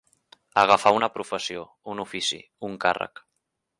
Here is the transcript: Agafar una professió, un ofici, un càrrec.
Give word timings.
Agafar 0.61 0.93
una 0.99 1.09
professió, 1.17 1.65
un 1.93 2.01
ofici, 2.05 2.41
un 2.71 2.77
càrrec. 2.87 3.23